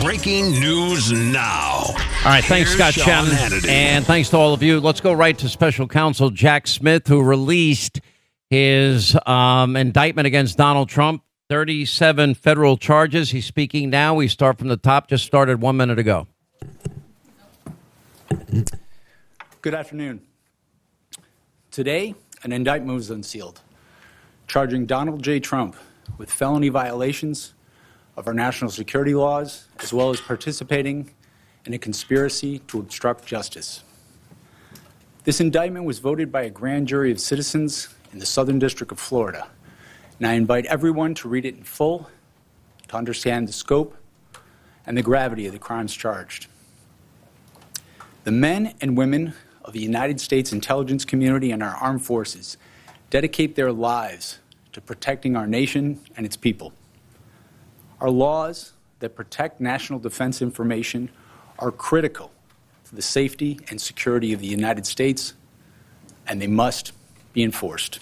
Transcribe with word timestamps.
breaking 0.00 0.52
news 0.52 1.12
now. 1.12 1.82
All 1.84 1.94
right, 2.24 2.44
thanks, 2.44 2.70
Here's 2.70 2.92
Scott 2.92 2.94
Sean 2.94 3.26
Shannon. 3.26 3.30
Hannity. 3.32 3.68
And 3.68 4.04
thanks 4.04 4.30
to 4.30 4.36
all 4.36 4.54
of 4.54 4.62
you. 4.62 4.80
Let's 4.80 5.00
go 5.00 5.12
right 5.12 5.36
to 5.38 5.48
special 5.48 5.86
counsel 5.86 6.30
Jack 6.30 6.66
Smith, 6.66 7.06
who 7.06 7.22
released 7.22 8.00
his 8.48 9.16
um, 9.26 9.76
indictment 9.76 10.26
against 10.26 10.56
Donald 10.56 10.88
Trump. 10.88 11.22
37 11.48 12.34
federal 12.34 12.76
charges. 12.76 13.30
He's 13.30 13.44
speaking 13.44 13.90
now. 13.90 14.14
We 14.14 14.28
start 14.28 14.58
from 14.58 14.68
the 14.68 14.76
top, 14.76 15.08
just 15.08 15.26
started 15.26 15.60
one 15.60 15.76
minute 15.76 15.98
ago. 15.98 16.28
Good 19.60 19.74
afternoon. 19.74 20.22
Today, 21.72 22.14
an 22.44 22.52
indictment 22.52 22.94
was 22.94 23.10
unsealed, 23.10 23.60
charging 24.46 24.86
Donald 24.86 25.22
J. 25.22 25.40
Trump 25.40 25.74
with 26.18 26.30
felony 26.30 26.68
violations 26.68 27.54
of 28.20 28.28
our 28.28 28.34
national 28.34 28.70
security 28.70 29.14
laws, 29.14 29.66
as 29.78 29.94
well 29.94 30.10
as 30.10 30.20
participating 30.20 31.10
in 31.64 31.72
a 31.72 31.78
conspiracy 31.78 32.58
to 32.68 32.78
obstruct 32.78 33.24
justice. 33.24 33.82
This 35.24 35.40
indictment 35.40 35.86
was 35.86 36.00
voted 36.00 36.30
by 36.30 36.42
a 36.42 36.50
grand 36.50 36.86
jury 36.86 37.10
of 37.12 37.18
citizens 37.18 37.88
in 38.12 38.18
the 38.18 38.26
Southern 38.26 38.58
District 38.58 38.92
of 38.92 39.00
Florida, 39.00 39.48
and 40.18 40.26
I 40.26 40.34
invite 40.34 40.66
everyone 40.66 41.14
to 41.14 41.30
read 41.30 41.46
it 41.46 41.56
in 41.56 41.64
full 41.64 42.10
to 42.88 42.96
understand 42.96 43.48
the 43.48 43.54
scope 43.54 43.96
and 44.84 44.98
the 44.98 45.02
gravity 45.02 45.46
of 45.46 45.54
the 45.54 45.58
crimes 45.58 45.94
charged. 45.94 46.46
The 48.24 48.32
men 48.32 48.74
and 48.82 48.98
women 48.98 49.32
of 49.64 49.72
the 49.72 49.80
United 49.80 50.20
States 50.20 50.52
intelligence 50.52 51.06
community 51.06 51.52
and 51.52 51.62
our 51.62 51.74
armed 51.76 52.04
forces 52.04 52.58
dedicate 53.08 53.54
their 53.54 53.72
lives 53.72 54.40
to 54.74 54.82
protecting 54.82 55.36
our 55.36 55.46
nation 55.46 56.00
and 56.18 56.26
its 56.26 56.36
people. 56.36 56.74
Our 58.00 58.10
laws 58.10 58.72
that 59.00 59.14
protect 59.14 59.60
national 59.60 59.98
defense 59.98 60.40
information 60.40 61.10
are 61.58 61.70
critical 61.70 62.30
to 62.86 62.94
the 62.94 63.02
safety 63.02 63.60
and 63.68 63.78
security 63.78 64.32
of 64.32 64.40
the 64.40 64.46
United 64.46 64.86
States, 64.86 65.34
and 66.26 66.40
they 66.40 66.46
must 66.46 66.92
be 67.34 67.42
enforced. 67.42 68.00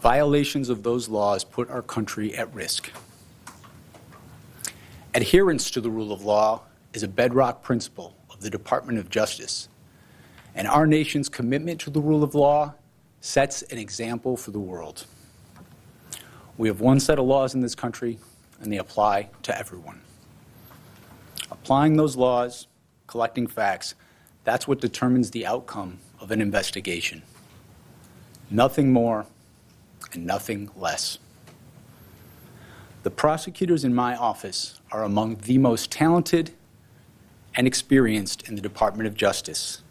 Violations 0.00 0.68
of 0.68 0.82
those 0.82 1.08
laws 1.08 1.44
put 1.44 1.70
our 1.70 1.82
country 1.82 2.34
at 2.36 2.52
risk. 2.52 2.90
Adherence 5.14 5.70
to 5.70 5.80
the 5.80 5.90
rule 5.90 6.12
of 6.12 6.24
law 6.24 6.62
is 6.92 7.04
a 7.04 7.08
bedrock 7.08 7.62
principle 7.62 8.16
of 8.30 8.40
the 8.40 8.50
Department 8.50 8.98
of 8.98 9.10
Justice, 9.10 9.68
and 10.56 10.66
our 10.66 10.86
nation's 10.86 11.28
commitment 11.28 11.80
to 11.82 11.90
the 11.90 12.00
rule 12.00 12.24
of 12.24 12.34
law 12.34 12.74
sets 13.20 13.62
an 13.62 13.78
example 13.78 14.36
for 14.36 14.50
the 14.50 14.58
world. 14.58 15.06
We 16.58 16.66
have 16.68 16.80
one 16.80 16.98
set 16.98 17.18
of 17.18 17.26
laws 17.26 17.54
in 17.54 17.60
this 17.60 17.74
country, 17.74 18.18
and 18.60 18.72
they 18.72 18.78
apply 18.78 19.30
to 19.42 19.58
everyone. 19.58 20.00
Applying 21.50 21.96
those 21.96 22.16
laws, 22.16 22.66
collecting 23.06 23.46
facts, 23.46 23.94
that's 24.44 24.68
what 24.68 24.80
determines 24.80 25.30
the 25.30 25.46
outcome 25.46 25.98
of 26.20 26.30
an 26.30 26.40
investigation. 26.40 27.22
Nothing 28.50 28.92
more 28.92 29.26
and 30.12 30.26
nothing 30.26 30.70
less. 30.76 31.18
The 33.02 33.10
prosecutors 33.10 33.84
in 33.84 33.94
my 33.94 34.14
office 34.14 34.80
are 34.92 35.04
among 35.04 35.36
the 35.36 35.58
most 35.58 35.90
talented 35.90 36.52
and 37.54 37.66
experienced 37.66 38.48
in 38.48 38.56
the 38.56 38.60
Department 38.60 39.06
of 39.06 39.14
Justice. 39.14 39.82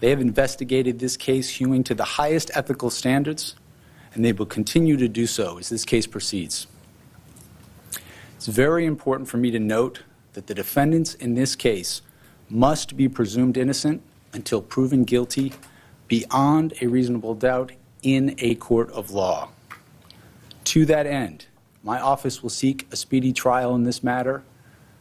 They 0.00 0.10
have 0.10 0.20
investigated 0.20 0.98
this 0.98 1.16
case 1.16 1.48
hewing 1.48 1.82
to 1.84 1.94
the 1.94 2.04
highest 2.04 2.50
ethical 2.54 2.90
standards, 2.90 3.56
and 4.14 4.24
they 4.24 4.32
will 4.32 4.46
continue 4.46 4.96
to 4.98 5.08
do 5.08 5.26
so 5.26 5.58
as 5.58 5.68
this 5.70 5.84
case 5.84 6.06
proceeds. 6.06 6.66
It's 8.46 8.54
very 8.54 8.86
important 8.86 9.28
for 9.28 9.38
me 9.38 9.50
to 9.50 9.58
note 9.58 10.04
that 10.34 10.46
the 10.46 10.54
defendants 10.54 11.14
in 11.14 11.34
this 11.34 11.56
case 11.56 12.00
must 12.48 12.96
be 12.96 13.08
presumed 13.08 13.56
innocent 13.56 14.02
until 14.32 14.62
proven 14.62 15.02
guilty 15.02 15.52
beyond 16.06 16.72
a 16.80 16.86
reasonable 16.86 17.34
doubt 17.34 17.72
in 18.04 18.36
a 18.38 18.54
court 18.54 18.88
of 18.92 19.10
law. 19.10 19.48
To 20.62 20.84
that 20.84 21.08
end, 21.08 21.46
my 21.82 21.98
office 21.98 22.40
will 22.40 22.50
seek 22.50 22.86
a 22.92 22.96
speedy 22.96 23.32
trial 23.32 23.74
in 23.74 23.82
this 23.82 24.04
matter, 24.04 24.44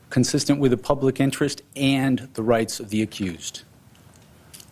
consistent 0.09 0.59
with 0.59 0.71
the 0.71 0.77
public 0.77 1.19
interest 1.19 1.61
and 1.75 2.27
the 2.33 2.41
rights 2.41 2.79
of 2.79 2.89
the 2.89 3.03
accused. 3.03 3.61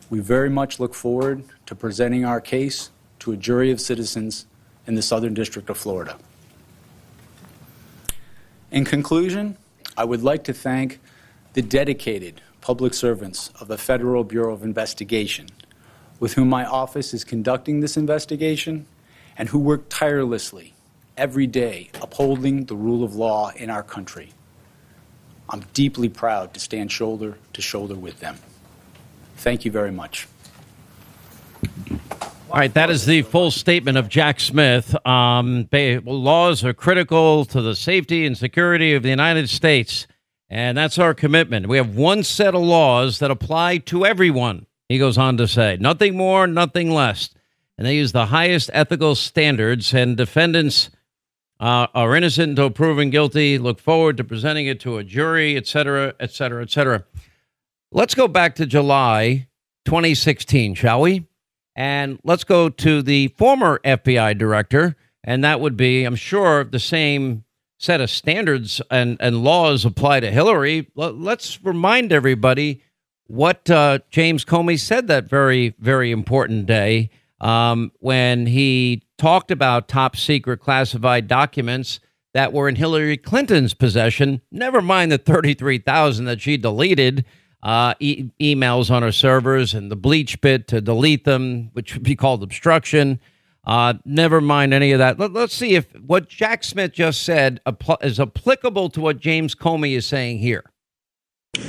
We 0.09 0.19
very 0.19 0.50
much 0.50 0.79
look 0.79 0.95
forward 0.95 1.44
to 1.67 1.75
presenting 1.75 2.25
our 2.25 2.41
case 2.41 2.89
to 3.19 3.33
a 3.33 3.38
jury 3.38 3.69
of 3.69 3.79
citizens 3.79 4.47
in 4.88 4.95
the 4.95 5.03
Southern 5.03 5.35
District 5.35 5.69
of 5.69 5.78
Florida. 5.78 6.17
In 8.73 8.85
conclusion, 8.85 9.56
I 9.95 10.03
would 10.03 10.23
like 10.23 10.45
to 10.45 10.53
thank 10.53 11.00
the 11.53 11.61
dedicated 11.61 12.41
public 12.59 12.95
servants 12.95 13.51
of 13.59 13.67
the 13.67 13.78
Federal 13.78 14.23
Bureau 14.23 14.51
of 14.51 14.63
Investigation, 14.63 15.47
with 16.19 16.34
whom 16.34 16.50
my 16.50 16.66
office 16.66 17.13
is 17.13 17.23
conducting 17.23 17.81
this 17.81 17.97
investigation 17.97 18.88
and 19.38 19.50
who 19.50 19.59
work 19.59 19.89
tirelessly 19.89 20.73
every 21.16 21.45
day 21.45 21.91
upholding 22.01 22.66
the 22.66 22.75
rule 22.75 23.03
of 23.03 23.13
law 23.13 23.51
in 23.51 23.69
our 23.69 23.83
country. 23.83 24.31
I'm 25.50 25.66
deeply 25.75 26.09
proud 26.09 26.56
to 26.56 26.59
stand 26.59 26.91
shoulder 26.91 27.38
to 27.53 27.62
shoulder 27.62 27.94
with 27.94 28.22
them. 28.22 28.39
Thank 29.35 29.66
you 29.66 29.72
very 29.72 29.91
much. 29.91 30.28
All 32.53 32.59
right, 32.59 32.73
that 32.75 32.91
is 32.91 33.07
the 33.07 33.23
full 33.23 33.49
statement 33.49 33.97
of 33.97 34.09
Jack 34.09 34.39
Smith. 34.39 34.95
Um, 35.07 35.67
laws 36.05 36.63
are 36.63 36.71
critical 36.71 37.45
to 37.45 37.63
the 37.63 37.75
safety 37.75 38.27
and 38.27 38.37
security 38.37 38.93
of 38.93 39.01
the 39.01 39.09
United 39.09 39.49
States, 39.49 40.05
and 40.51 40.77
that's 40.77 40.99
our 40.99 41.15
commitment. 41.15 41.65
We 41.65 41.77
have 41.77 41.95
one 41.95 42.21
set 42.21 42.53
of 42.53 42.61
laws 42.61 43.17
that 43.17 43.31
apply 43.31 43.79
to 43.79 44.05
everyone, 44.05 44.67
he 44.87 44.99
goes 44.99 45.17
on 45.17 45.35
to 45.37 45.47
say. 45.47 45.77
Nothing 45.79 46.15
more, 46.15 46.45
nothing 46.45 46.91
less. 46.91 47.31
And 47.79 47.87
they 47.87 47.95
use 47.95 48.11
the 48.11 48.27
highest 48.27 48.69
ethical 48.71 49.15
standards, 49.15 49.91
and 49.91 50.15
defendants 50.15 50.91
uh, 51.59 51.87
are 51.95 52.15
innocent 52.15 52.51
until 52.51 52.69
proven 52.69 53.09
guilty. 53.09 53.57
Look 53.57 53.79
forward 53.79 54.17
to 54.17 54.23
presenting 54.23 54.67
it 54.67 54.79
to 54.81 54.99
a 54.99 55.03
jury, 55.03 55.57
et 55.57 55.65
cetera, 55.65 56.13
et 56.19 56.29
cetera, 56.29 56.61
et 56.61 56.69
cetera. 56.69 57.03
Let's 57.91 58.13
go 58.13 58.27
back 58.27 58.53
to 58.57 58.67
July 58.67 59.47
2016, 59.85 60.75
shall 60.75 61.01
we? 61.01 61.25
And 61.75 62.19
let's 62.23 62.44
go 62.44 62.69
to 62.69 63.01
the 63.01 63.29
former 63.29 63.79
FBI 63.84 64.38
director, 64.38 64.95
and 65.23 65.44
that 65.44 65.59
would 65.59 65.75
be, 65.75 66.03
I'm 66.03 66.16
sure, 66.16 66.63
the 66.63 66.79
same 66.79 67.44
set 67.78 68.00
of 68.00 68.09
standards 68.09 68.81
and, 68.89 69.17
and 69.19 69.44
laws 69.44 69.83
apply 69.83 70.22
to 70.22 70.31
Hillary. 70.31 70.88
Let's 70.95 71.63
remind 71.63 72.13
everybody 72.13 72.81
what 73.28 73.69
uh, 73.69 74.00
James 74.09 74.45
Comey 74.45 74.79
said 74.79 75.07
that 75.07 75.25
very, 75.25 75.75
very 75.79 76.12
important 76.12 76.66
day 76.66 77.09
um, 77.41 77.91
when 78.00 78.45
he 78.45 79.03
talked 79.17 79.51
about 79.51 79.88
top 79.88 80.16
secret 80.16 80.59
classified 80.59 81.28
documents 81.28 82.00
that 82.33 82.53
were 82.53 82.69
in 82.69 82.75
Hillary 82.75 83.17
Clinton's 83.17 83.73
possession. 83.73 84.41
Never 84.51 84.81
mind 84.81 85.12
the 85.12 85.17
33,000 85.17 86.25
that 86.25 86.41
she 86.41 86.57
deleted 86.57 87.25
uh, 87.63 87.94
e- 88.00 88.29
emails 88.40 88.91
on 88.91 89.03
our 89.03 89.12
servers 89.12 89.74
and 89.74 89.90
the 89.90 89.97
BleachBit 89.97 90.68
to 90.68 90.81
delete 90.81 91.24
them, 91.24 91.69
which 91.74 91.94
would 91.94 92.03
be 92.03 92.16
called 92.16 92.44
obstruction. 92.44 93.19
Uh, 93.66 93.94
never 94.03 94.41
mind 94.41 94.74
any 94.74 94.91
of 94.91 95.00
that. 95.00 95.18
Let, 95.18 95.35
us 95.38 95.53
see 95.53 95.75
if 95.75 95.88
what 95.96 96.28
Jack 96.28 96.66
Smith 96.66 96.91
just 96.91 97.24
said 97.24 97.62
appl- 97.66 98.03
is 98.03 98.19
applicable 98.19 98.90
to 98.90 99.00
what 99.00 99.19
James 99.19 99.56
Comey 99.56 99.96
is 99.96 100.06
saying 100.06 100.40
here. 100.40 100.66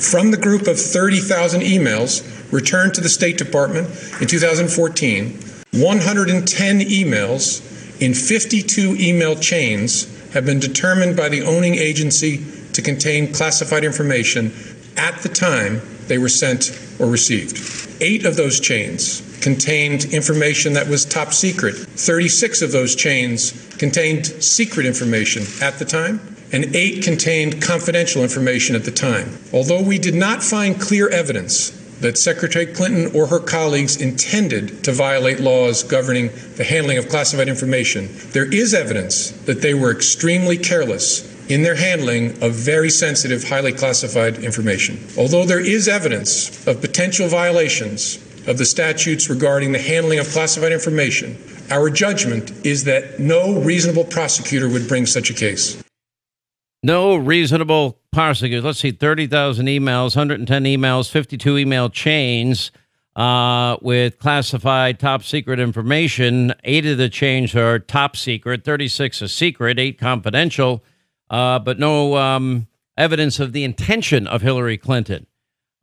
From 0.00 0.32
the 0.32 0.36
group 0.36 0.66
of 0.66 0.80
30,000 0.80 1.60
emails 1.60 2.52
returned 2.52 2.94
to 2.94 3.00
the 3.00 3.08
State 3.08 3.38
Department 3.38 3.86
in 4.20 4.26
2014, 4.26 5.38
110 5.70 6.80
emails 6.80 8.00
in 8.00 8.14
52 8.14 8.96
email 8.98 9.36
chains 9.36 10.10
have 10.32 10.44
been 10.44 10.58
determined 10.58 11.16
by 11.16 11.28
the 11.28 11.42
owning 11.42 11.76
agency 11.76 12.44
to 12.72 12.82
contain 12.82 13.32
classified 13.32 13.84
information 13.84 14.50
at 14.96 15.22
the 15.22 15.28
time 15.28 15.80
they 16.06 16.18
were 16.18 16.28
sent 16.28 16.70
or 16.98 17.06
received. 17.06 17.58
Eight 18.00 18.24
of 18.24 18.36
those 18.36 18.60
chains 18.60 19.22
contained 19.40 20.06
information 20.06 20.72
that 20.72 20.88
was 20.88 21.04
top 21.04 21.32
secret. 21.32 21.74
36 21.74 22.62
of 22.62 22.72
those 22.72 22.94
chains 22.94 23.52
contained 23.76 24.26
secret 24.26 24.86
information 24.86 25.44
at 25.60 25.78
the 25.78 25.84
time, 25.84 26.20
and 26.52 26.74
eight 26.74 27.02
contained 27.02 27.60
confidential 27.60 28.22
information 28.22 28.74
at 28.74 28.84
the 28.84 28.90
time. 28.90 29.38
Although 29.52 29.82
we 29.82 29.98
did 29.98 30.14
not 30.14 30.42
find 30.42 30.80
clear 30.80 31.08
evidence 31.08 31.70
that 32.00 32.18
Secretary 32.18 32.66
Clinton 32.66 33.10
or 33.14 33.26
her 33.26 33.38
colleagues 33.38 34.00
intended 34.00 34.84
to 34.84 34.92
violate 34.92 35.40
laws 35.40 35.82
governing 35.82 36.30
the 36.56 36.64
handling 36.64 36.98
of 36.98 37.08
classified 37.08 37.48
information, 37.48 38.08
there 38.32 38.52
is 38.52 38.74
evidence 38.74 39.30
that 39.46 39.62
they 39.62 39.74
were 39.74 39.90
extremely 39.90 40.58
careless 40.58 41.33
in 41.48 41.62
their 41.62 41.74
handling 41.74 42.30
of 42.42 42.52
very 42.52 42.90
sensitive, 42.90 43.44
highly 43.44 43.72
classified 43.72 44.38
information. 44.38 44.98
Although 45.18 45.44
there 45.44 45.64
is 45.64 45.88
evidence 45.88 46.66
of 46.66 46.80
potential 46.80 47.28
violations 47.28 48.16
of 48.46 48.58
the 48.58 48.64
statutes 48.64 49.28
regarding 49.28 49.72
the 49.72 49.78
handling 49.78 50.18
of 50.18 50.28
classified 50.28 50.72
information, 50.72 51.36
our 51.70 51.90
judgment 51.90 52.50
is 52.64 52.84
that 52.84 53.18
no 53.18 53.60
reasonable 53.60 54.04
prosecutor 54.04 54.68
would 54.68 54.88
bring 54.88 55.06
such 55.06 55.30
a 55.30 55.34
case. 55.34 55.82
No 56.82 57.16
reasonable 57.16 57.98
prosecutor. 58.12 58.60
Let's 58.60 58.80
see, 58.80 58.90
30,000 58.90 59.66
emails, 59.66 60.16
110 60.16 60.64
emails, 60.64 61.10
52 61.10 61.58
email 61.58 61.88
chains 61.88 62.70
uh, 63.16 63.76
with 63.80 64.18
classified 64.18 64.98
top 64.98 65.22
secret 65.22 65.60
information. 65.60 66.52
Eight 66.64 66.84
of 66.84 66.98
the 66.98 67.08
chains 67.08 67.54
are 67.54 67.78
top 67.78 68.16
secret, 68.16 68.64
36 68.64 69.22
are 69.22 69.28
secret, 69.28 69.78
eight 69.78 69.98
confidential, 69.98 70.84
uh, 71.30 71.58
but 71.58 71.78
no 71.78 72.16
um, 72.16 72.66
evidence 72.96 73.40
of 73.40 73.52
the 73.52 73.64
intention 73.64 74.26
of 74.26 74.42
Hillary 74.42 74.78
Clinton. 74.78 75.26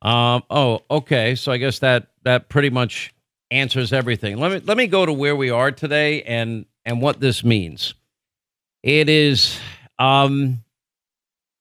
Um, 0.00 0.42
oh, 0.50 0.82
okay. 0.90 1.34
So 1.34 1.52
I 1.52 1.58
guess 1.58 1.78
that 1.80 2.08
that 2.24 2.48
pretty 2.48 2.70
much 2.70 3.14
answers 3.50 3.92
everything. 3.92 4.38
Let 4.38 4.52
me 4.52 4.60
let 4.64 4.76
me 4.76 4.86
go 4.86 5.06
to 5.06 5.12
where 5.12 5.36
we 5.36 5.50
are 5.50 5.70
today 5.70 6.22
and 6.22 6.66
and 6.84 7.00
what 7.00 7.20
this 7.20 7.44
means. 7.44 7.94
It 8.82 9.08
is 9.08 9.60
um, 9.98 10.64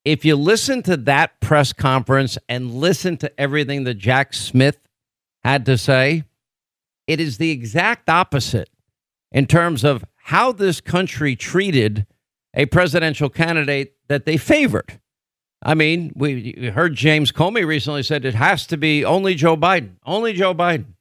if 0.04 0.26
you 0.26 0.36
listen 0.36 0.82
to 0.84 0.98
that 0.98 1.40
press 1.40 1.74
conference 1.74 2.38
and 2.50 2.74
listen 2.74 3.18
to 3.18 3.40
everything 3.40 3.84
that 3.84 3.96
Jack 3.96 4.34
Smith 4.34 4.80
had 5.44 5.66
to 5.68 5.78
say, 5.78 6.24
it 7.06 7.20
is 7.20 7.38
the 7.38 7.52
exact 7.52 8.10
opposite 8.10 8.70
in 9.32 9.46
terms 9.46 9.84
of 9.84 10.04
how 10.16 10.52
this 10.52 10.82
country 10.82 11.36
treated 11.36 12.06
a 12.54 12.66
presidential 12.66 13.30
candidate 13.30 13.96
that 14.08 14.26
they 14.26 14.38
favored. 14.38 15.00
I 15.64 15.76
mean, 15.76 16.12
we 16.16 16.72
heard 16.74 16.96
James 16.96 17.32
Comey 17.32 17.66
recently 17.66 18.04
said 18.04 18.26
it 18.26 18.34
has 18.34 18.66
to 18.68 18.78
be 18.78 19.06
only 19.06 19.36
Joe 19.36 19.56
Biden, 19.56 19.98
only 20.06 20.34
Joe 20.34 20.56
Biden. 20.56 20.94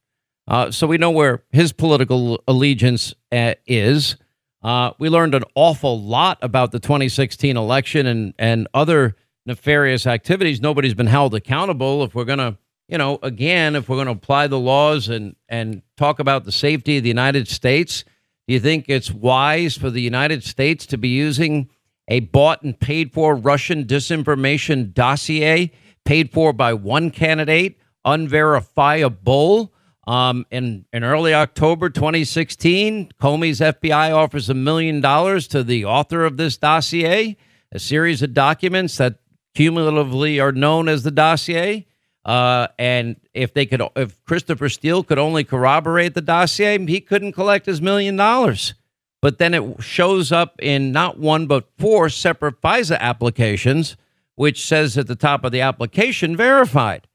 Uh, 0.47 0.71
so 0.71 0.87
we 0.87 0.99
know 0.99 1.11
where 1.11 1.45
his 1.51 1.73
political 1.73 2.43
allegiance 2.47 3.15
uh, 3.33 3.55
is. 3.67 4.17
Uh, 4.63 4.91
we 4.99 5.09
learned 5.09 5.35
an 5.35 5.45
awful 5.55 6.03
lot 6.03 6.39
about 6.43 6.73
the 6.73 6.81
2016 6.81 7.57
election 7.57 8.07
and, 8.07 8.35
and 8.39 8.69
other 8.75 9.17
nefarious 9.47 10.07
activities. 10.07 10.61
Nobody's 10.61 10.95
been 10.95 11.07
held 11.07 11.35
accountable. 11.35 12.05
If 12.05 12.15
we're 12.15 12.25
going 12.25 12.41
to, 12.41 12.59
you 12.89 12.99
know, 12.99 13.19
again, 13.23 13.77
if 13.77 13.89
we're 13.89 13.97
going 13.97 14.07
to 14.07 14.13
apply 14.13 14.49
the 14.49 14.59
laws 14.59 15.09
and, 15.09 15.37
and 15.49 15.83
talk 15.97 16.19
about 16.19 16.45
the 16.45 16.53
safety 16.53 16.99
of 16.99 17.05
the 17.05 17.09
United 17.09 17.49
States, 17.49 18.05
do 18.47 18.55
you 18.55 18.61
think 18.61 18.87
it's 18.89 19.11
wise 19.11 19.77
for 19.77 19.91
the 19.91 20.01
United 20.03 20.43
States 20.43 20.87
to 20.87 20.99
be 20.99 21.09
using 21.09 21.71
a 22.09 22.21
bought 22.21 22.63
and 22.63 22.79
paid 22.79 23.13
for 23.13 23.37
Russian 23.37 23.85
disinformation 23.85 24.93
dossier 24.93 25.73
paid 26.05 26.33
for 26.33 26.53
by 26.53 26.75
one 26.75 27.11
candidate, 27.11 27.79
unverifiable? 28.05 29.73
Um, 30.07 30.47
in, 30.51 30.87
in 30.93 31.05
early 31.05 31.35
October 31.35 31.91
2016, 31.91 33.13
Comey's 33.21 33.61
FBI 33.61 34.13
offers 34.13 34.49
a 34.49 34.55
million 34.55 35.01
dollars 35.01 35.47
to 35.49 35.63
the 35.63 35.85
author 35.85 36.25
of 36.25 36.37
this 36.37 36.57
dossier, 36.57 37.37
a 37.71 37.79
series 37.79 38.23
of 38.23 38.35
documents 38.35 38.97
that 38.97 39.21
cumulatively 39.55 40.41
are 40.41 40.53
known 40.53 40.89
as 40.89 41.03
the 41.03 41.11
dossier. 41.11 41.87
Uh, 42.25 42.69
and 42.79 43.17
if 43.33 43.55
they 43.55 43.67
could, 43.67 43.83
if 43.97 44.23
Christopher 44.25 44.69
Steele 44.69 45.03
could 45.03 45.19
only 45.19 45.45
corroborate 45.45 46.15
the 46.15 46.21
dossier, 46.21 46.79
he 46.87 47.01
couldn't 47.01 47.33
collect 47.33 47.67
his 47.67 47.81
million 47.81 48.17
dollars. 48.17 48.75
But 49.23 49.39
then 49.39 49.55
it 49.55 49.83
shows 49.83 50.33
up 50.33 50.57
in 50.61 50.93
not 50.93 51.19
one 51.19 51.47
but 51.47 51.69
four 51.79 52.09
separate 52.09 52.61
FISA 52.61 52.99
applications, 52.99 53.97
which 54.35 54.65
says 54.65 54.97
at 54.97 55.07
the 55.07 55.17
top 55.17 55.45
of 55.45 55.53
the 55.53 55.61
application, 55.61 56.37
verified. 56.37 57.07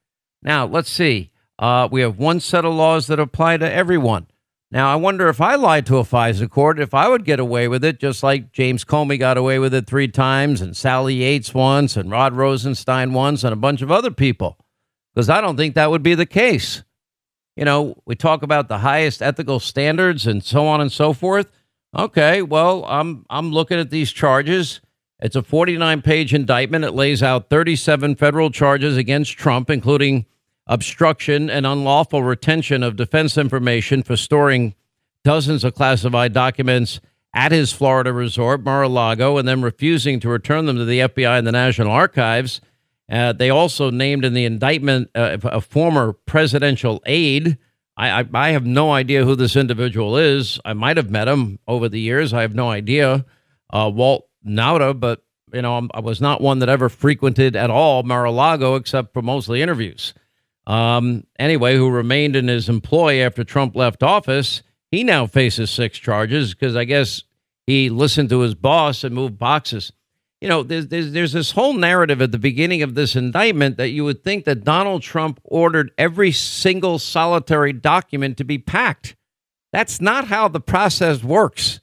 Now 0.42 0.66
let's 0.66 0.90
see. 0.90 1.32
Uh, 1.58 1.88
we 1.92 2.02
have 2.02 2.20
one 2.20 2.40
set 2.40 2.66
of 2.66 2.74
laws 2.74 3.08
that 3.08 3.20
apply 3.20 3.58
to 3.58 3.72
everyone. 3.72 4.28
Now, 4.72 4.92
I 4.92 4.96
wonder 4.96 5.30
if 5.30 5.40
I 5.40 5.56
lied 5.56 5.86
to 5.86 6.00
a 6.00 6.04
FISA 6.04 6.50
court, 6.50 6.80
if 6.80 6.94
I 6.94 7.08
would 7.08 7.24
get 7.24 7.40
away 7.40 7.68
with 7.68 7.84
it, 7.86 8.00
just 8.00 8.24
like 8.24 8.52
James 8.52 8.84
Comey 8.84 9.18
got 9.18 9.38
away 9.38 9.58
with 9.60 9.74
it 9.74 9.88
three 9.88 10.08
times, 10.08 10.60
and 10.60 10.76
Sally 10.76 11.16
Yates 11.16 11.54
once, 11.54 11.96
and 11.96 12.12
Rod 12.12 12.34
Rosenstein 12.34 13.14
once, 13.14 13.44
and 13.44 13.54
a 13.54 13.56
bunch 13.58 13.82
of 13.82 13.92
other 13.92 14.12
people, 14.12 14.58
because 15.16 15.30
I 15.30 15.42
don't 15.42 15.56
think 15.56 15.76
that 15.76 15.90
would 15.90 16.04
be 16.04 16.14
the 16.14 16.26
case. 16.26 16.84
You 17.56 17.64
know, 17.64 17.96
we 18.06 18.16
talk 18.16 18.44
about 18.44 18.68
the 18.68 18.80
highest 18.80 19.22
ethical 19.22 19.62
standards 19.62 20.28
and 20.28 20.44
so 20.44 20.68
on 20.68 20.82
and 20.82 20.92
so 20.92 21.14
forth. 21.14 21.50
Okay, 21.98 22.42
well, 22.42 22.84
I'm 22.86 23.26
I'm 23.30 23.52
looking 23.52 23.80
at 23.80 23.90
these 23.90 24.12
charges. 24.12 24.82
It's 25.22 25.38
a 25.38 25.42
49-page 25.42 26.34
indictment. 26.34 26.84
It 26.84 26.92
lays 26.92 27.24
out 27.24 27.50
37 27.50 28.16
federal 28.16 28.52
charges 28.52 28.98
against 28.98 29.38
Trump, 29.38 29.70
including 29.70 30.26
obstruction, 30.68 31.50
and 31.50 31.66
unlawful 31.66 32.22
retention 32.22 32.84
of 32.84 32.98
defense 32.98 33.38
information 33.38 34.04
for 34.04 34.18
storing 34.18 34.76
dozens 35.24 35.64
of 35.64 35.74
classified 35.74 36.34
documents 36.34 37.00
at 37.34 37.54
his 37.54 37.72
Florida 37.72 38.12
resort, 38.12 38.64
Mar 38.64 38.84
a 38.84 38.90
Lago, 38.90 39.38
and 39.38 39.48
then 39.48 39.62
refusing 39.62 40.20
to 40.20 40.30
return 40.30 40.66
them 40.66 40.76
to 40.76 40.86
the 40.86 41.00
FBI 41.00 41.38
and 41.38 41.48
the 41.48 41.52
National 41.52 41.92
Archives. 41.92 42.60
Uh, 43.10 43.34
they 43.34 43.50
also 43.50 43.92
named 43.92 44.26
in 44.26 44.34
the 44.34 44.46
indictment 44.46 45.10
uh, 45.16 45.38
a 45.44 45.62
former 45.62 46.14
presidential 46.14 47.02
aide. 47.06 47.58
I, 47.98 48.22
I, 48.22 48.26
I, 48.34 48.50
have 48.50 48.66
no 48.66 48.92
idea 48.92 49.24
who 49.24 49.36
this 49.36 49.56
individual 49.56 50.18
is. 50.18 50.60
I 50.66 50.74
might 50.74 50.98
have 50.98 51.12
met 51.12 51.28
him 51.28 51.60
over 51.68 51.88
the 51.88 52.00
years. 52.00 52.34
I 52.34 52.42
have 52.42 52.56
no 52.56 52.70
idea. 52.70 53.24
Uh, 53.72 53.92
Walt 53.94 54.28
Nauta, 54.46 55.00
but 55.00 55.24
you 55.54 55.62
know, 55.62 55.88
I 55.94 56.00
was 56.00 56.20
not 56.20 56.42
one 56.42 56.60
that 56.60 56.70
ever 56.70 56.90
frequented 56.90 57.56
at 57.56 57.70
all 57.70 58.04
Mar-a-Lago 58.04 58.76
except 58.76 59.14
for 59.14 59.22
mostly 59.22 59.62
interviews. 59.62 60.14
Um, 60.68 61.26
anyway, 61.38 61.76
who 61.76 61.90
remained 61.90 62.36
in 62.36 62.48
his 62.48 62.70
employ 62.70 63.22
after 63.22 63.44
Trump 63.44 63.76
left 63.76 64.02
office. 64.04 64.64
He 64.92 65.04
now 65.04 65.28
faces 65.28 65.70
six 65.70 65.98
charges 65.98 66.54
because 66.54 66.76
I 66.76 66.86
guess 66.86 67.24
he 67.68 67.90
listened 67.90 68.30
to 68.30 68.42
his 68.42 68.56
boss 68.56 69.04
and 69.04 69.14
moved 69.14 69.38
boxes. 69.38 69.92
You 70.42 70.50
know, 70.50 70.64
there's, 70.64 70.88
there's, 70.88 71.12
there's 71.12 71.34
this 71.34 71.52
whole 71.52 71.74
narrative 71.74 72.22
at 72.22 72.32
the 72.32 72.38
beginning 72.38 72.82
of 72.82 72.94
this 72.94 73.16
indictment 73.16 73.78
that 73.78 73.90
you 73.90 74.04
would 74.04 74.24
think 74.24 74.46
that 74.46 74.64
Donald 74.64 75.02
Trump 75.02 75.40
ordered 75.44 75.92
every 75.98 76.32
single 76.32 77.00
solitary 77.00 77.74
document 77.74 78.38
to 78.38 78.44
be 78.44 78.58
packed. 78.58 79.16
That's 79.72 80.02
not 80.02 80.28
how 80.28 80.48
the 80.48 80.60
process 80.60 81.24
works. 81.24 81.80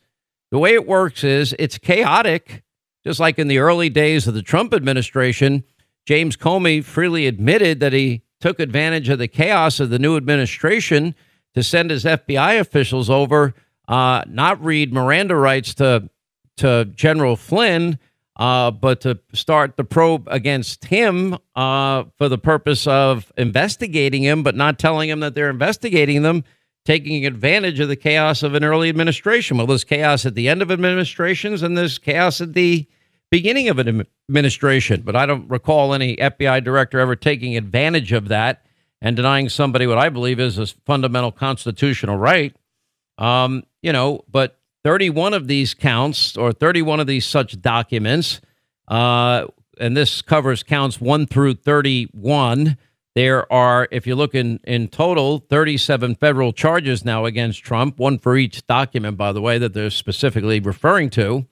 The 0.50 0.58
way 0.58 0.74
it 0.74 0.86
works 0.86 1.24
is 1.24 1.54
it's 1.58 1.78
chaotic, 1.78 2.62
just 3.04 3.18
like 3.18 3.38
in 3.38 3.48
the 3.48 3.58
early 3.58 3.88
days 3.88 4.26
of 4.26 4.34
the 4.34 4.42
Trump 4.42 4.74
administration. 4.74 5.64
James 6.06 6.36
Comey 6.36 6.84
freely 6.84 7.26
admitted 7.26 7.80
that 7.80 7.92
he 7.92 8.22
took 8.40 8.60
advantage 8.60 9.08
of 9.08 9.18
the 9.18 9.28
chaos 9.28 9.80
of 9.80 9.90
the 9.90 9.98
new 9.98 10.16
administration 10.16 11.14
to 11.54 11.62
send 11.62 11.90
his 11.90 12.04
FBI 12.04 12.58
officials 12.58 13.08
over, 13.08 13.54
uh, 13.88 14.22
not 14.26 14.62
read 14.62 14.92
Miranda 14.92 15.36
rights 15.36 15.74
to 15.74 16.08
to 16.58 16.84
General 16.94 17.34
Flynn, 17.34 17.98
uh, 18.36 18.70
but 18.70 19.00
to 19.02 19.18
start 19.34 19.76
the 19.76 19.84
probe 19.84 20.26
against 20.30 20.84
him 20.86 21.36
uh, 21.54 22.04
for 22.16 22.28
the 22.28 22.38
purpose 22.38 22.86
of 22.86 23.30
investigating 23.36 24.22
him, 24.22 24.42
but 24.42 24.56
not 24.56 24.78
telling 24.78 25.10
him 25.10 25.20
that 25.20 25.34
they're 25.34 25.50
investigating 25.50 26.22
them, 26.22 26.44
taking 26.84 27.26
advantage 27.26 27.78
of 27.78 27.88
the 27.88 27.96
chaos 27.96 28.42
of 28.42 28.54
an 28.54 28.64
early 28.64 28.88
administration. 28.88 29.56
Well, 29.58 29.66
there's 29.66 29.84
chaos 29.84 30.24
at 30.24 30.34
the 30.34 30.48
end 30.48 30.62
of 30.62 30.70
administrations, 30.70 31.62
and 31.62 31.76
there's 31.76 31.98
chaos 31.98 32.40
at 32.40 32.54
the 32.54 32.86
beginning 33.30 33.68
of 33.68 33.78
an 33.78 34.06
administration, 34.28 35.02
but 35.02 35.16
I 35.16 35.26
don't 35.26 35.48
recall 35.48 35.94
any 35.94 36.16
FBI 36.16 36.64
director 36.64 37.00
ever 37.00 37.16
taking 37.16 37.56
advantage 37.56 38.12
of 38.12 38.28
that 38.28 38.64
and 39.00 39.16
denying 39.16 39.48
somebody 39.48 39.86
what 39.86 39.98
I 39.98 40.08
believe 40.08 40.40
is 40.40 40.58
a 40.58 40.66
fundamental 40.66 41.32
constitutional 41.32 42.16
right. 42.16 42.54
Um, 43.18 43.64
you 43.82 43.92
know, 43.92 44.24
but 44.30 44.58
31 44.84 45.34
of 45.34 45.46
these 45.46 45.74
counts 45.74 46.36
or 46.36 46.52
31 46.52 47.00
of 47.00 47.06
these 47.06 47.26
such 47.26 47.60
documents, 47.60 48.40
uh, 48.88 49.46
and 49.78 49.96
this 49.96 50.22
covers 50.22 50.62
counts 50.62 51.00
1 51.00 51.26
through 51.26 51.54
31. 51.54 52.76
There 53.14 53.52
are, 53.52 53.88
if 53.90 54.06
you 54.06 54.14
look 54.14 54.34
in, 54.34 54.58
in 54.64 54.88
total, 54.88 55.44
37 55.50 56.14
federal 56.16 56.52
charges 56.52 57.04
now 57.04 57.26
against 57.26 57.62
Trump, 57.62 57.98
one 57.98 58.18
for 58.18 58.36
each 58.36 58.66
document, 58.66 59.16
by 59.16 59.32
the 59.32 59.40
way, 59.40 59.58
that 59.58 59.74
they're 59.74 59.90
specifically 59.90 60.60
referring 60.60 61.10
to. 61.10 61.46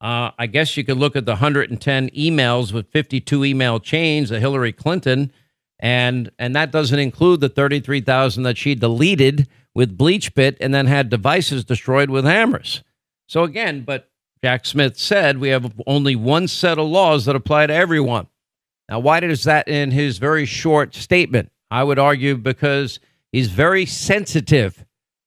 Uh, 0.00 0.32
I 0.38 0.46
guess 0.46 0.76
you 0.76 0.84
could 0.84 0.98
look 0.98 1.14
at 1.14 1.26
the 1.26 1.32
110 1.32 2.10
emails 2.10 2.72
with 2.72 2.90
52 2.90 3.44
email 3.44 3.78
chains 3.78 4.30
of 4.30 4.40
Hillary 4.40 4.72
Clinton, 4.72 5.32
and 5.78 6.30
and 6.40 6.56
that 6.56 6.72
doesn't 6.72 6.98
include 6.98 7.40
the 7.40 7.48
33,000 7.48 8.42
that 8.42 8.58
she 8.58 8.74
deleted 8.74 9.48
with 9.74 9.96
BleachBit 9.96 10.56
and 10.60 10.74
then 10.74 10.86
had 10.86 11.08
devices 11.08 11.64
destroyed 11.64 12.10
with 12.10 12.24
hammers. 12.24 12.82
So 13.26 13.44
again, 13.44 13.82
but 13.82 14.10
Jack 14.44 14.66
Smith 14.66 14.98
said 14.98 15.38
we 15.38 15.48
have 15.48 15.72
only 15.86 16.16
one 16.16 16.48
set 16.48 16.78
of 16.78 16.86
laws 16.86 17.24
that 17.24 17.36
apply 17.36 17.66
to 17.66 17.74
everyone. 17.74 18.26
Now, 18.88 18.98
why 18.98 19.20
does 19.20 19.44
that 19.44 19.68
in 19.68 19.90
his 19.90 20.18
very 20.18 20.44
short 20.44 20.94
statement? 20.94 21.50
I 21.70 21.84
would 21.84 21.98
argue 21.98 22.36
because 22.36 23.00
he's 23.30 23.48
very 23.48 23.86
sensitive 23.86 24.84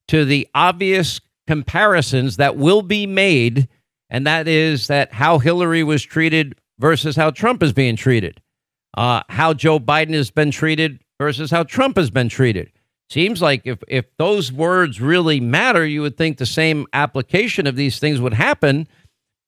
to 0.09 0.25
the 0.25 0.47
obvious 0.53 1.19
comparisons 1.47 2.37
that 2.37 2.57
will 2.57 2.81
be 2.81 3.07
made 3.07 3.67
and 4.09 4.27
that 4.27 4.47
is 4.47 4.87
that 4.87 5.13
how 5.13 5.39
Hillary 5.39 5.83
was 5.83 6.03
treated 6.03 6.55
versus 6.79 7.15
how 7.15 7.31
Trump 7.31 7.63
is 7.63 7.73
being 7.73 7.95
treated, 7.95 8.41
uh, 8.95 9.23
how 9.29 9.53
Joe 9.53 9.79
Biden 9.79 10.13
has 10.13 10.31
been 10.31 10.51
treated 10.51 11.03
versus 11.19 11.51
how 11.51 11.63
Trump 11.63 11.97
has 11.97 12.09
been 12.09 12.29
treated. 12.29 12.71
Seems 13.09 13.41
like 13.41 13.61
if, 13.65 13.83
if 13.87 14.05
those 14.17 14.51
words 14.51 14.99
really 14.99 15.39
matter, 15.39 15.85
you 15.85 16.01
would 16.01 16.17
think 16.17 16.37
the 16.37 16.45
same 16.45 16.87
application 16.91 17.67
of 17.67 17.75
these 17.75 17.99
things 17.99 18.19
would 18.19 18.33
happen 18.33 18.87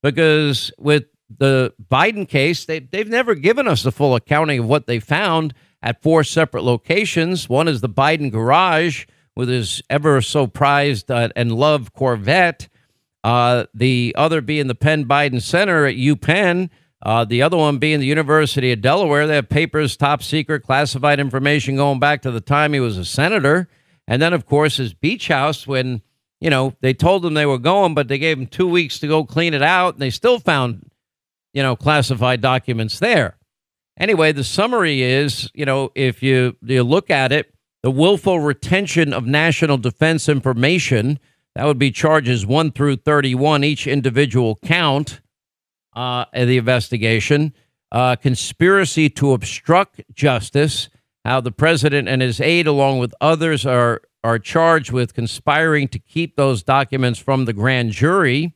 because 0.03 0.71
with 0.77 1.05
the 1.35 1.73
Biden 1.89 2.27
case, 2.27 2.65
they, 2.65 2.79
they've 2.79 3.09
never 3.09 3.35
given 3.35 3.67
us 3.67 3.83
the 3.83 3.91
full 3.91 4.15
accounting 4.15 4.59
of 4.59 4.65
what 4.67 4.85
they 4.85 4.99
found 4.99 5.53
at 5.81 6.01
four 6.01 6.23
separate 6.23 6.63
locations. 6.63 7.49
One 7.49 7.67
is 7.67 7.81
the 7.81 7.89
Biden 7.89 8.31
garage 8.31 9.05
with 9.35 9.49
his 9.49 9.81
ever 9.89 10.21
so 10.21 10.47
prized 10.47 11.11
uh, 11.11 11.29
and 11.35 11.51
loved 11.51 11.93
Corvette. 11.93 12.67
Uh, 13.23 13.65
the 13.73 14.13
other 14.17 14.41
being 14.41 14.67
the 14.67 14.75
Penn 14.75 15.05
Biden 15.05 15.41
Center 15.41 15.85
at 15.85 15.95
UPenn. 15.95 16.69
Uh, 17.01 17.23
the 17.23 17.41
other 17.41 17.57
one 17.57 17.77
being 17.77 17.99
the 17.99 18.05
University 18.05 18.71
of 18.71 18.81
Delaware. 18.81 19.27
They 19.27 19.35
have 19.35 19.49
papers, 19.49 19.95
top 19.95 20.23
secret, 20.23 20.63
classified 20.63 21.19
information 21.19 21.75
going 21.75 21.99
back 21.99 22.21
to 22.23 22.31
the 22.31 22.41
time 22.41 22.73
he 22.73 22.79
was 22.79 22.97
a 22.97 23.05
senator. 23.05 23.67
And 24.07 24.21
then, 24.21 24.33
of 24.33 24.45
course, 24.45 24.77
his 24.77 24.93
beach 24.93 25.27
house 25.27 25.67
when, 25.67 26.01
you 26.39 26.49
know, 26.49 26.73
they 26.81 26.93
told 26.93 27.25
him 27.25 27.33
they 27.33 27.45
were 27.45 27.59
going, 27.59 27.93
but 27.93 28.07
they 28.07 28.17
gave 28.17 28.39
him 28.39 28.47
two 28.47 28.67
weeks 28.67 28.99
to 28.99 29.07
go 29.07 29.23
clean 29.23 29.53
it 29.53 29.61
out. 29.61 29.95
And 29.95 30.01
they 30.01 30.09
still 30.09 30.39
found, 30.39 30.89
you 31.53 31.61
know, 31.61 31.75
classified 31.75 32.41
documents 32.41 32.99
there. 32.99 33.37
Anyway, 33.99 34.31
the 34.31 34.43
summary 34.43 35.01
is, 35.01 35.49
you 35.53 35.65
know, 35.65 35.91
if 35.93 36.23
you, 36.23 36.55
you 36.61 36.83
look 36.83 37.09
at 37.09 37.31
it, 37.31 37.53
the 37.83 37.91
willful 37.91 38.39
retention 38.39 39.13
of 39.13 39.25
national 39.25 39.77
defense 39.77 40.27
information, 40.29 41.19
that 41.55 41.65
would 41.65 41.79
be 41.79 41.91
charges 41.91 42.45
1 42.45 42.71
through 42.71 42.97
31, 42.97 43.63
each 43.63 43.87
individual 43.87 44.57
count 44.63 45.19
uh, 45.97 46.25
the 46.33 46.57
investigation. 46.57 47.53
Uh, 47.91 48.15
conspiracy 48.15 49.09
to 49.09 49.33
obstruct 49.33 50.01
justice, 50.13 50.89
how 51.25 51.41
the 51.41 51.51
president 51.51 52.07
and 52.07 52.21
his 52.21 52.39
aide, 52.39 52.67
along 52.67 52.99
with 52.99 53.15
others, 53.19 53.65
are, 53.65 54.01
are 54.23 54.37
charged 54.37 54.91
with 54.91 55.13
conspiring 55.13 55.87
to 55.87 55.97
keep 55.97 56.35
those 56.35 56.61
documents 56.63 57.17
from 57.17 57.45
the 57.45 57.53
grand 57.53 57.91
jury, 57.91 58.53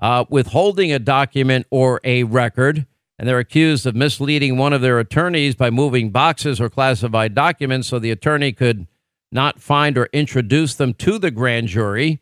uh, 0.00 0.24
withholding 0.28 0.90
a 0.90 0.98
document 0.98 1.66
or 1.70 2.00
a 2.02 2.24
record, 2.24 2.86
and 3.18 3.28
they're 3.28 3.38
accused 3.38 3.86
of 3.86 3.94
misleading 3.94 4.56
one 4.56 4.72
of 4.72 4.80
their 4.80 4.98
attorneys 4.98 5.54
by 5.54 5.70
moving 5.70 6.10
boxes 6.10 6.60
or 6.60 6.68
classified 6.68 7.34
documents 7.34 7.88
so 7.88 7.98
the 7.98 8.10
attorney 8.10 8.52
could 8.52 8.88
not 9.30 9.60
find 9.60 9.96
or 9.96 10.08
introduce 10.12 10.74
them 10.74 10.94
to 10.94 11.18
the 11.18 11.30
grand 11.30 11.68
jury, 11.68 12.20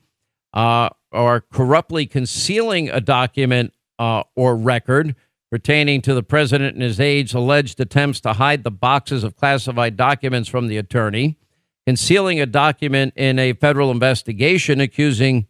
uh, 0.53 0.91
or 1.13 1.41
corruptly 1.41 2.07
concealing 2.07 2.91
a 2.91 3.01
document 3.01 3.73
uh, 4.01 4.25
or 4.35 4.57
record 4.57 5.15
pertaining 5.51 6.01
to 6.01 6.15
the 6.15 6.23
president 6.23 6.75
and 6.75 6.83
his 6.83 6.99
aides' 6.99 7.35
alleged 7.35 7.79
attempts 7.79 8.21
to 8.21 8.33
hide 8.33 8.65
the 8.65 8.71
boxes 8.71 9.23
of 9.23 9.37
classified 9.37 9.97
documents 9.97 10.49
from 10.49 10.69
the 10.69 10.77
attorney, 10.77 11.37
concealing 11.87 12.41
a 12.41 12.47
document 12.47 13.13
in 13.15 13.39
a 13.39 13.53
federal 13.53 13.91
investigation 13.91 14.81
accusing 14.81 15.47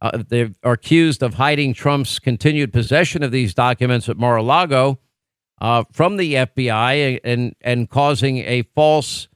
uh, 0.00 0.22
they 0.28 0.50
are 0.62 0.72
accused 0.72 1.22
of 1.22 1.34
hiding 1.34 1.72
Trump's 1.72 2.18
continued 2.18 2.74
possession 2.74 3.22
of 3.22 3.30
these 3.30 3.54
documents 3.54 4.06
at 4.06 4.18
Mar-a-Lago 4.18 4.98
uh, 5.62 5.84
from 5.92 6.18
the 6.18 6.34
FBI 6.34 7.20
and 7.24 7.54
and 7.62 7.88
causing 7.88 8.38
a 8.38 8.64
false 8.74 9.28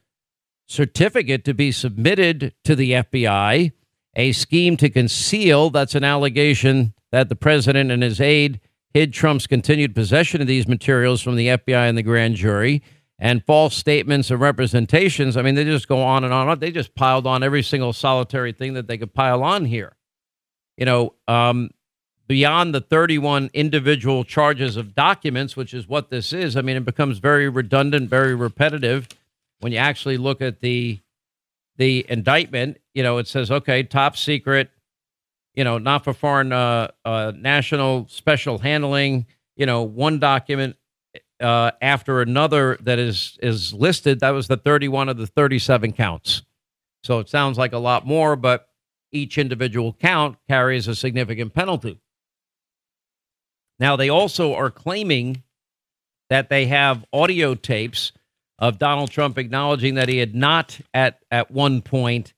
certificate 0.67 1.43
to 1.45 1.55
be 1.55 1.71
submitted 1.71 2.53
to 2.65 2.75
the 2.75 2.91
FBI. 2.91 3.71
A 4.15 4.31
scheme 4.33 4.77
to 4.77 4.89
conceal 4.89 5.71
that's 5.71 5.95
an 5.95 6.03
allegation 6.03 6.93
that 7.11 7.29
the 7.29 7.35
president 7.35 7.91
and 7.91 8.03
his 8.03 8.21
aide 8.21 8.59
hid 8.93 9.13
Trump's 9.13 9.47
continued 9.47 9.95
possession 9.95 10.41
of 10.41 10.47
these 10.47 10.67
materials 10.67 11.21
from 11.21 11.35
the 11.35 11.47
FBI 11.47 11.87
and 11.87 11.97
the 11.97 12.03
grand 12.03 12.35
jury 12.35 12.81
and 13.17 13.45
false 13.45 13.75
statements 13.75 14.31
and 14.31 14.39
representations. 14.39 15.37
I 15.37 15.41
mean, 15.41 15.55
they 15.55 15.63
just 15.65 15.87
go 15.87 16.01
on 16.01 16.23
and 16.23 16.33
on. 16.33 16.57
They 16.59 16.71
just 16.71 16.95
piled 16.95 17.27
on 17.27 17.43
every 17.43 17.63
single 17.63 17.93
solitary 17.93 18.51
thing 18.51 18.73
that 18.73 18.87
they 18.87 18.97
could 18.97 19.13
pile 19.13 19.43
on 19.43 19.65
here 19.65 19.95
you 20.79 20.85
know, 20.85 21.13
um, 21.27 21.69
beyond 22.27 22.73
the 22.73 22.79
31 22.79 23.49
individual 23.53 24.23
charges 24.23 24.77
of 24.77 24.95
documents, 24.95 25.57
which 25.57 25.73
is 25.73 25.89
what 25.89 26.09
this 26.09 26.31
is, 26.31 26.55
I 26.55 26.61
mean, 26.61 26.77
it 26.77 26.85
becomes 26.85 27.19
very 27.19 27.49
redundant, 27.49 28.09
very 28.09 28.33
repetitive 28.33 29.09
when 29.59 29.73
you 29.73 29.77
actually 29.77 30.17
look 30.17 30.41
at 30.41 30.61
the 30.61 31.01
the 31.75 32.05
indictment. 32.09 32.77
You 32.93 33.03
know, 33.03 33.17
it 33.17 33.27
says, 33.27 33.51
okay, 33.51 33.83
top 33.83 34.15
secret, 34.15 34.71
you 35.59 35.65
know, 35.65 35.77
not 35.77 36.05
for 36.05 36.13
foreign 36.13 36.53
uh, 36.53 36.87
uh, 37.03 37.33
national 37.35 38.07
special 38.07 38.59
handling. 38.59 39.25
You 39.57 39.65
know, 39.65 39.83
one 39.83 40.17
document 40.17 40.77
uh, 41.41 41.71
after 41.81 42.21
another 42.21 42.77
that 42.79 42.97
is 42.97 43.37
is 43.43 43.73
listed. 43.73 44.21
That 44.21 44.29
was 44.29 44.47
the 44.47 44.55
31 44.55 45.09
of 45.09 45.17
the 45.17 45.27
37 45.27 45.91
counts. 45.91 46.43
So 47.03 47.19
it 47.19 47.27
sounds 47.27 47.57
like 47.57 47.73
a 47.73 47.77
lot 47.77 48.07
more, 48.07 48.37
but 48.37 48.69
each 49.11 49.37
individual 49.37 49.91
count 49.91 50.37
carries 50.47 50.87
a 50.87 50.95
significant 50.95 51.53
penalty. 51.53 51.99
Now, 53.79 53.97
they 53.97 54.07
also 54.07 54.55
are 54.55 54.71
claiming 54.71 55.43
that 56.29 56.47
they 56.47 56.67
have 56.67 57.03
audio 57.11 57.53
tapes 57.53 58.13
of 58.59 58.79
Donald 58.79 59.11
Trump 59.11 59.37
acknowledging 59.37 59.95
that 59.95 60.07
he 60.07 60.19
had 60.19 60.33
not 60.33 60.79
at, 60.93 61.19
at 61.29 61.51
one 61.51 61.81
point 61.81 62.33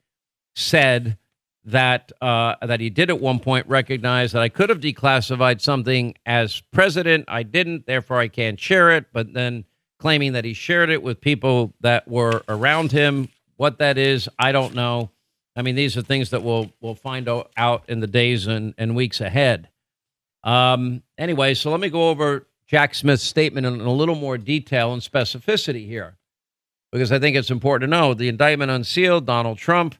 said 0.56 1.20
that 1.65 2.12
uh, 2.22 2.56
that 2.62 2.80
he 2.80 2.89
did 2.89 3.10
at 3.10 3.20
one 3.20 3.39
point 3.39 3.68
recognize 3.68 4.32
that 4.32 4.41
I 4.41 4.50
could 4.50 4.70
have 4.70 4.80
declassified 4.80 5.62
something 5.62 6.15
as 6.25 6.62
president. 6.72 7.25
I 7.27 7.44
didn't, 7.44 7.86
therefore 7.86 8.20
I 8.20 8.27
can't 8.27 8.60
share 8.60 8.91
it. 8.91 9.06
But 9.13 9.34
then 9.34 9.65
claiming 10.00 10.34
that 10.34 10.46
he 10.46 10.53
shared 10.53 10.89
it 10.89 11.03
with 11.03 11.22
people 11.22 11.74
that 11.82 12.08
were 12.08 12.44
around 12.48 12.91
him. 12.91 13.30
What 13.58 13.77
that 13.77 14.00
is, 14.00 14.27
I 14.39 14.51
don't 14.51 14.74
know. 14.74 15.12
I 15.56 15.62
mean, 15.62 15.75
these 15.75 15.96
are 15.98 16.01
things 16.01 16.32
that 16.32 16.41
we'll 16.41 16.72
we'll 16.82 16.96
find 16.96 17.30
out 17.56 17.84
in 17.88 18.00
the 18.00 18.08
days 18.08 18.48
and, 18.48 18.74
and 18.77 18.96
weeks 18.96 19.22
ahead. 19.22 19.70
Um, 20.44 21.03
anyway, 21.20 21.53
so 21.53 21.70
let 21.70 21.80
me 21.80 21.89
go 21.89 22.10
over 22.10 22.48
Jack 22.65 22.96
Smith's 22.96 23.22
statement 23.22 23.68
in 23.68 23.82
a 23.82 23.91
little 23.91 24.15
more 24.15 24.38
detail 24.38 24.94
and 24.94 25.01
specificity 25.03 25.86
here, 25.86 26.18
because 26.91 27.12
I 27.12 27.20
think 27.20 27.36
it's 27.36 27.51
important 27.51 27.91
to 27.91 27.96
know 27.96 28.15
the 28.15 28.30
indictment 28.30 28.72
unsealed, 28.72 29.27
Donald 29.27 29.60
Trump, 29.60 29.94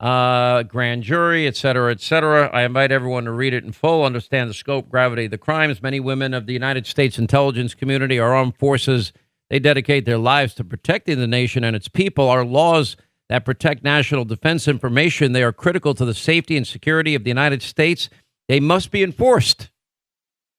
uh, 0.00 0.62
grand 0.62 1.02
jury, 1.02 1.46
et 1.46 1.56
cetera, 1.56 1.92
et 1.92 2.00
cetera. 2.00 2.48
I 2.52 2.62
invite 2.62 2.90
everyone 2.90 3.24
to 3.26 3.32
read 3.32 3.52
it 3.52 3.64
in 3.64 3.72
full, 3.72 4.04
understand 4.04 4.48
the 4.48 4.54
scope, 4.54 4.88
gravity 4.88 5.26
of 5.26 5.30
the 5.30 5.38
crimes. 5.38 5.82
Many 5.82 6.00
women 6.00 6.32
of 6.34 6.46
the 6.46 6.54
United 6.54 6.86
States 6.86 7.18
intelligence 7.18 7.74
community, 7.74 8.18
our 8.18 8.34
armed 8.34 8.56
forces, 8.56 9.12
they 9.50 9.58
dedicate 9.58 10.06
their 10.06 10.18
lives 10.18 10.54
to 10.54 10.64
protecting 10.64 11.18
the 11.18 11.26
nation 11.26 11.64
and 11.64 11.76
its 11.76 11.88
people. 11.88 12.28
Our 12.28 12.44
laws 12.44 12.96
that 13.28 13.44
protect 13.44 13.84
national 13.84 14.24
defense 14.24 14.66
information. 14.66 15.32
They 15.32 15.44
are 15.44 15.52
critical 15.52 15.94
to 15.94 16.04
the 16.04 16.14
safety 16.14 16.56
and 16.56 16.66
security 16.66 17.14
of 17.14 17.22
the 17.22 17.30
United 17.30 17.62
States. 17.62 18.08
They 18.48 18.58
must 18.58 18.90
be 18.90 19.04
enforced. 19.04 19.70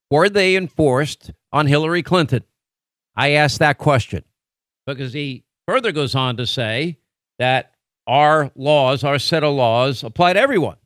Were 0.09 0.29
they 0.29 0.55
enforced 0.55 1.31
on 1.51 1.67
Hillary 1.67 2.03
Clinton? 2.03 2.43
I 3.15 3.31
ask 3.31 3.57
that 3.57 3.77
question 3.77 4.23
because 4.85 5.11
he 5.11 5.43
further 5.67 5.91
goes 5.91 6.15
on 6.15 6.37
to 6.37 6.45
say 6.45 6.97
that 7.39 7.70
our 8.07 8.51
laws, 8.55 9.03
our 9.03 9.19
set 9.19 9.43
of 9.43 9.53
laws, 9.53 10.03
apply 10.03 10.33
to 10.33 10.39
everyone. 10.39 10.77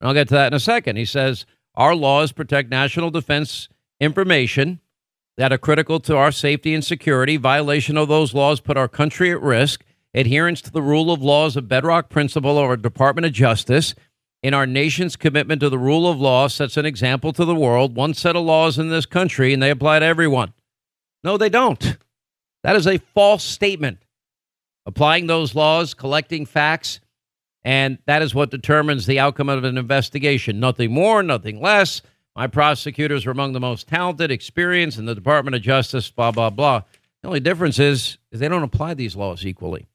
And 0.00 0.08
I'll 0.08 0.14
get 0.14 0.28
to 0.28 0.34
that 0.34 0.48
in 0.48 0.54
a 0.54 0.60
second. 0.60 0.96
He 0.96 1.04
says 1.04 1.46
our 1.74 1.94
laws 1.94 2.32
protect 2.32 2.70
national 2.70 3.10
defense 3.10 3.68
information 4.00 4.80
that 5.36 5.52
are 5.52 5.58
critical 5.58 6.00
to 6.00 6.16
our 6.16 6.32
safety 6.32 6.74
and 6.74 6.84
security. 6.84 7.36
Violation 7.36 7.96
of 7.96 8.08
those 8.08 8.34
laws 8.34 8.60
put 8.60 8.76
our 8.76 8.88
country 8.88 9.30
at 9.30 9.40
risk 9.40 9.84
adherence 10.14 10.60
to 10.62 10.70
the 10.70 10.82
rule 10.82 11.10
of 11.10 11.22
law 11.22 11.46
is 11.46 11.56
a 11.56 11.62
bedrock 11.62 12.10
principle 12.10 12.58
of 12.58 12.64
our 12.64 12.76
Department 12.76 13.26
of 13.26 13.32
Justice. 13.32 13.94
In 14.42 14.54
our 14.54 14.66
nation's 14.66 15.16
commitment 15.16 15.60
to 15.60 15.68
the 15.68 15.78
rule 15.78 16.10
of 16.10 16.20
law 16.20 16.48
sets 16.48 16.76
an 16.76 16.84
example 16.84 17.32
to 17.32 17.44
the 17.44 17.54
world. 17.54 17.94
One 17.94 18.12
set 18.12 18.36
of 18.36 18.44
laws 18.44 18.78
in 18.78 18.88
this 18.88 19.06
country, 19.06 19.54
and 19.54 19.62
they 19.62 19.70
apply 19.70 20.00
to 20.00 20.04
everyone. 20.04 20.52
No, 21.22 21.36
they 21.36 21.48
don't. 21.48 21.96
That 22.64 22.76
is 22.76 22.86
a 22.86 22.98
false 22.98 23.42
statement. 23.44 23.98
Applying 24.84 25.26
those 25.26 25.54
laws, 25.54 25.94
collecting 25.94 26.44
facts, 26.44 27.00
and 27.64 27.98
that 28.06 28.22
is 28.22 28.34
what 28.34 28.50
determines 28.50 29.06
the 29.06 29.20
outcome 29.20 29.48
of 29.48 29.62
an 29.64 29.78
investigation. 29.78 30.58
Nothing 30.58 30.92
more, 30.92 31.22
nothing 31.22 31.60
less. 31.60 32.02
My 32.34 32.46
prosecutors 32.46 33.26
are 33.26 33.30
among 33.30 33.52
the 33.52 33.60
most 33.60 33.86
talented, 33.86 34.30
experienced 34.30 34.98
in 34.98 35.04
the 35.04 35.14
Department 35.14 35.54
of 35.54 35.62
Justice, 35.62 36.10
blah, 36.10 36.32
blah, 36.32 36.50
blah. 36.50 36.82
The 37.22 37.28
only 37.28 37.40
difference 37.40 37.78
is, 37.78 38.18
is 38.30 38.40
they 38.40 38.48
don't 38.48 38.62
apply 38.62 38.94
these 38.94 39.14
laws 39.14 39.46
equally. 39.46 39.86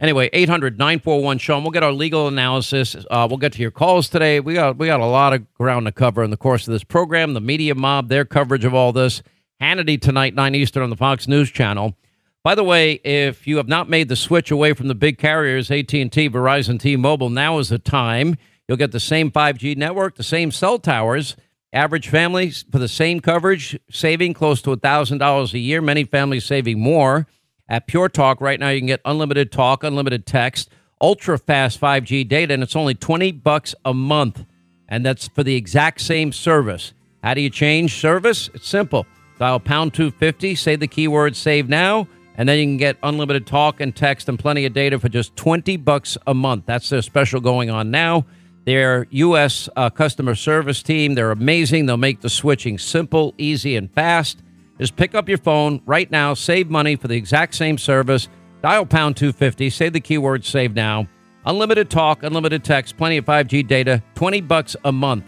Anyway, 0.00 0.28
800 0.32 0.78
941 0.78 1.38
Sean. 1.38 1.62
We'll 1.62 1.70
get 1.70 1.84
our 1.84 1.92
legal 1.92 2.26
analysis. 2.26 2.96
Uh, 3.10 3.26
we'll 3.30 3.38
get 3.38 3.52
to 3.52 3.62
your 3.62 3.70
calls 3.70 4.08
today. 4.08 4.40
We 4.40 4.54
got, 4.54 4.76
we 4.76 4.88
got 4.88 5.00
a 5.00 5.06
lot 5.06 5.32
of 5.32 5.52
ground 5.54 5.86
to 5.86 5.92
cover 5.92 6.24
in 6.24 6.30
the 6.30 6.36
course 6.36 6.66
of 6.66 6.72
this 6.72 6.82
program. 6.82 7.34
The 7.34 7.40
media 7.40 7.74
mob, 7.74 8.08
their 8.08 8.24
coverage 8.24 8.64
of 8.64 8.74
all 8.74 8.92
this. 8.92 9.22
Hannity 9.60 10.00
tonight, 10.00 10.34
9 10.34 10.54
Eastern 10.56 10.82
on 10.82 10.90
the 10.90 10.96
Fox 10.96 11.28
News 11.28 11.50
Channel. 11.50 11.96
By 12.44 12.56
the 12.56 12.64
way, 12.64 12.94
if 13.04 13.46
you 13.46 13.58
have 13.58 13.68
not 13.68 13.88
made 13.88 14.08
the 14.08 14.16
switch 14.16 14.50
away 14.50 14.72
from 14.72 14.88
the 14.88 14.96
big 14.96 15.16
carriers, 15.16 15.70
AT&T, 15.70 16.10
Verizon, 16.10 16.80
T-Mobile, 16.80 17.30
now 17.30 17.58
is 17.58 17.68
the 17.68 17.78
time. 17.78 18.36
You'll 18.66 18.78
get 18.78 18.90
the 18.90 18.98
same 18.98 19.30
5G 19.30 19.76
network, 19.76 20.16
the 20.16 20.24
same 20.24 20.50
cell 20.50 20.80
towers. 20.80 21.36
Average 21.72 22.08
families 22.08 22.64
for 22.72 22.80
the 22.80 22.88
same 22.88 23.20
coverage, 23.20 23.78
saving 23.90 24.34
close 24.34 24.60
to 24.62 24.76
$1,000 24.76 25.52
a 25.52 25.58
year. 25.58 25.80
Many 25.80 26.02
families 26.02 26.44
saving 26.44 26.80
more. 26.80 27.28
At 27.68 27.86
Pure 27.86 28.08
Talk 28.08 28.40
right 28.40 28.58
now, 28.58 28.70
you 28.70 28.80
can 28.80 28.88
get 28.88 29.00
unlimited 29.04 29.52
talk, 29.52 29.84
unlimited 29.84 30.26
text, 30.26 30.68
ultra 31.00 31.38
fast 31.38 31.80
5G 31.80 32.28
data, 32.28 32.52
and 32.52 32.62
it's 32.62 32.74
only 32.74 32.94
20 32.94 33.30
bucks 33.32 33.72
a 33.84 33.94
month. 33.94 34.44
And 34.88 35.06
that's 35.06 35.28
for 35.28 35.44
the 35.44 35.54
exact 35.54 36.00
same 36.00 36.32
service. 36.32 36.92
How 37.22 37.34
do 37.34 37.40
you 37.40 37.50
change 37.50 38.00
service? 38.00 38.50
It's 38.52 38.66
simple. 38.66 39.06
Dial 39.38 39.60
pound 39.60 39.94
250, 39.94 40.56
say 40.56 40.74
the 40.74 40.88
keyword 40.88 41.36
save 41.36 41.68
now, 41.68 42.08
and 42.36 42.48
then 42.48 42.58
you 42.58 42.64
can 42.64 42.76
get 42.76 42.96
unlimited 43.02 43.46
talk 43.46 43.80
and 43.80 43.94
text 43.94 44.28
and 44.28 44.38
plenty 44.38 44.64
of 44.64 44.72
data 44.72 44.98
for 44.98 45.08
just 45.08 45.36
20 45.36 45.76
bucks 45.78 46.16
a 46.26 46.34
month. 46.34 46.64
That's 46.66 46.88
their 46.88 47.02
special 47.02 47.40
going 47.40 47.70
on 47.70 47.90
now. 47.90 48.26
Their 48.64 49.06
U.S. 49.10 49.68
Uh, 49.76 49.90
customer 49.90 50.34
service 50.34 50.82
team, 50.82 51.14
they're 51.14 51.32
amazing. 51.32 51.86
They'll 51.86 51.96
make 51.96 52.20
the 52.20 52.30
switching 52.30 52.78
simple, 52.78 53.34
easy, 53.36 53.76
and 53.76 53.92
fast. 53.92 54.42
Just 54.78 54.96
pick 54.96 55.14
up 55.14 55.28
your 55.28 55.38
phone 55.38 55.82
right 55.84 56.10
now, 56.10 56.34
save 56.34 56.70
money 56.70 56.96
for 56.96 57.08
the 57.08 57.16
exact 57.16 57.54
same 57.54 57.76
service. 57.76 58.28
Dial 58.62 58.86
pound 58.86 59.16
250, 59.16 59.70
say 59.70 59.88
the 59.88 60.00
keyword 60.00 60.44
save 60.44 60.74
now. 60.74 61.08
Unlimited 61.44 61.90
talk, 61.90 62.22
unlimited 62.22 62.62
text, 62.62 62.96
plenty 62.96 63.16
of 63.16 63.24
5G 63.24 63.66
data, 63.66 64.02
20 64.14 64.40
bucks 64.42 64.76
a 64.84 64.92
month 64.92 65.24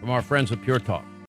from 0.00 0.10
our 0.10 0.22
friends 0.22 0.50
at 0.50 0.62
Pure 0.62 0.80
Talk. 0.80 1.04